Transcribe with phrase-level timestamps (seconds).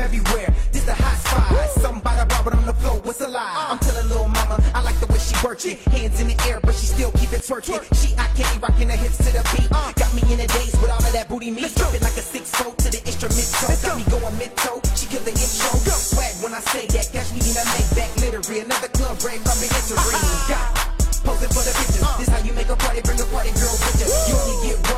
[0.00, 0.48] Everywhere.
[0.72, 1.52] This the hot spot.
[1.76, 3.00] Something by the bar, but the floor.
[3.04, 3.68] What's a lie?
[3.68, 5.76] I'm telling little mama, I like the way she works it.
[5.92, 7.84] Hands in the air, but she still keep it twerking.
[8.00, 9.68] She I can't rocking her hips to the beat.
[9.68, 11.76] Got me in the days with all of that booty meat.
[11.76, 13.76] Dropping like a six foot to the instrument toe.
[13.84, 14.80] Got me going mid toe.
[14.96, 15.68] She kill the intro.
[15.84, 15.92] Go.
[15.92, 17.06] Swag when I say that.
[17.12, 18.64] Catch me in a make back literary.
[18.64, 20.00] Another club rave, I'm entering.
[20.48, 20.90] Got
[21.28, 22.08] posing for the pictures.
[22.16, 24.08] This how you make a party, bring a party girl with you.
[24.08, 24.89] You only get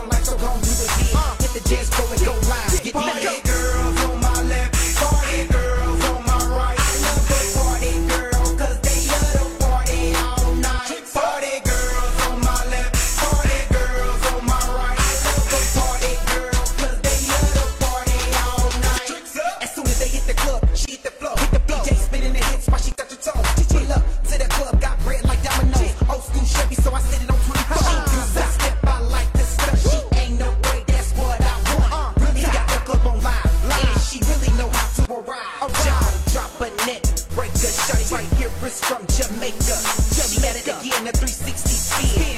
[37.71, 39.79] shot right here is from Jamaica.
[40.11, 42.32] She at it again, a 360 spin.